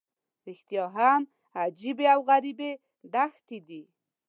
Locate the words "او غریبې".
2.13-2.71